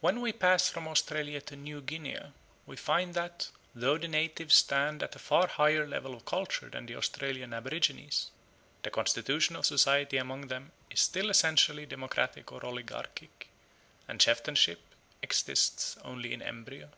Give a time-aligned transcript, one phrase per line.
[0.00, 2.32] When we pass from Australia to New Guinea
[2.66, 6.86] we find that, though the natives stand at a far higher level of culture than
[6.86, 8.32] the Australian aborigines,
[8.82, 13.48] the constitution of society among them is still essentially democratic or oligarchic,
[14.08, 14.80] and chieftainship
[15.22, 16.90] exists only in embryo.